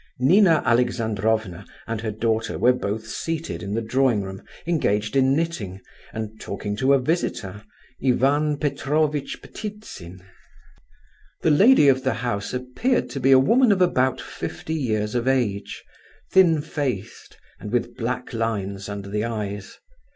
Nina 0.17 0.63
Alexandrovna 0.65 1.63
and 1.85 2.01
her 2.01 2.09
daughter 2.09 2.57
were 2.57 2.73
both 2.73 3.05
seated 3.07 3.61
in 3.61 3.75
the 3.75 3.83
drawing 3.83 4.23
room, 4.23 4.41
engaged 4.65 5.15
in 5.15 5.35
knitting, 5.35 5.79
and 6.11 6.39
talking 6.41 6.75
to 6.77 6.95
a 6.95 6.99
visitor, 6.99 7.63
Ivan 8.03 8.57
Petrovitch 8.57 9.43
Ptitsin. 9.43 10.25
The 11.43 11.51
lady 11.51 11.87
of 11.87 12.03
the 12.03 12.15
house 12.15 12.51
appeared 12.51 13.11
to 13.11 13.19
be 13.19 13.31
a 13.31 13.37
woman 13.37 13.71
of 13.71 13.79
about 13.79 14.19
fifty 14.19 14.73
years 14.73 15.13
of 15.13 15.27
age, 15.27 15.83
thin 16.31 16.63
faced, 16.63 17.37
and 17.59 17.71
with 17.71 17.95
black 17.95 18.33
lines 18.33 18.89
under 18.89 19.07
the 19.11 19.23
eyes. 19.25 19.77